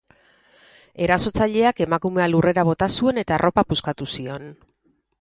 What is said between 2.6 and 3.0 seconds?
bota